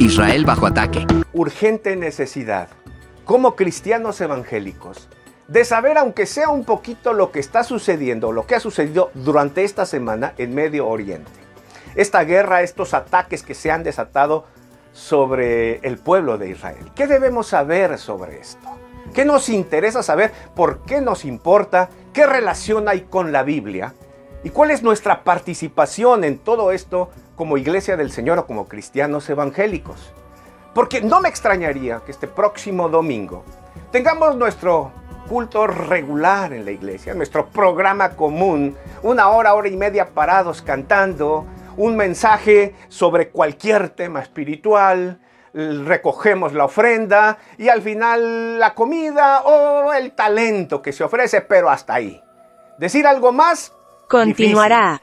Israel 0.00 0.44
bajo 0.44 0.64
ataque. 0.64 1.04
Urgente 1.32 1.96
necesidad, 1.96 2.68
como 3.24 3.56
cristianos 3.56 4.20
evangélicos, 4.20 5.08
de 5.48 5.64
saber, 5.64 5.98
aunque 5.98 6.24
sea 6.24 6.50
un 6.50 6.64
poquito, 6.64 7.12
lo 7.14 7.32
que 7.32 7.40
está 7.40 7.64
sucediendo, 7.64 8.30
lo 8.30 8.46
que 8.46 8.54
ha 8.54 8.60
sucedido 8.60 9.10
durante 9.14 9.64
esta 9.64 9.86
semana 9.86 10.34
en 10.38 10.54
Medio 10.54 10.86
Oriente. 10.86 11.32
Esta 11.96 12.22
guerra, 12.22 12.62
estos 12.62 12.94
ataques 12.94 13.42
que 13.42 13.54
se 13.54 13.72
han 13.72 13.82
desatado 13.82 14.46
sobre 14.92 15.78
el 15.78 15.98
pueblo 15.98 16.38
de 16.38 16.50
Israel. 16.50 16.92
¿Qué 16.94 17.08
debemos 17.08 17.48
saber 17.48 17.98
sobre 17.98 18.38
esto? 18.38 18.68
¿Qué 19.12 19.24
nos 19.24 19.48
interesa 19.48 20.04
saber? 20.04 20.30
¿Por 20.54 20.84
qué 20.84 21.00
nos 21.00 21.24
importa? 21.24 21.88
¿Qué 22.12 22.24
relación 22.24 22.88
hay 22.88 23.00
con 23.00 23.32
la 23.32 23.42
Biblia? 23.42 23.94
¿Y 24.44 24.50
cuál 24.50 24.70
es 24.70 24.84
nuestra 24.84 25.24
participación 25.24 26.22
en 26.22 26.38
todo 26.38 26.70
esto 26.70 27.10
como 27.34 27.58
iglesia 27.58 27.96
del 27.96 28.12
Señor 28.12 28.38
o 28.38 28.46
como 28.46 28.68
cristianos 28.68 29.28
evangélicos? 29.28 30.12
Porque 30.74 31.00
no 31.00 31.20
me 31.20 31.28
extrañaría 31.28 32.02
que 32.06 32.12
este 32.12 32.28
próximo 32.28 32.88
domingo 32.88 33.44
tengamos 33.90 34.36
nuestro 34.36 34.92
culto 35.28 35.66
regular 35.66 36.52
en 36.52 36.64
la 36.64 36.70
iglesia, 36.70 37.14
nuestro 37.14 37.48
programa 37.48 38.10
común, 38.10 38.76
una 39.02 39.28
hora, 39.28 39.54
hora 39.54 39.68
y 39.68 39.76
media 39.76 40.10
parados 40.14 40.62
cantando, 40.62 41.44
un 41.76 41.96
mensaje 41.96 42.76
sobre 42.88 43.30
cualquier 43.30 43.90
tema 43.90 44.20
espiritual, 44.20 45.20
recogemos 45.52 46.52
la 46.52 46.66
ofrenda 46.66 47.38
y 47.56 47.68
al 47.68 47.82
final 47.82 48.60
la 48.60 48.74
comida 48.74 49.40
o 49.42 49.92
el 49.92 50.12
talento 50.12 50.80
que 50.80 50.92
se 50.92 51.02
ofrece, 51.02 51.40
pero 51.40 51.68
hasta 51.70 51.94
ahí. 51.94 52.22
Decir 52.78 53.06
algo 53.06 53.32
más 53.32 53.72
continuará. 54.08 55.00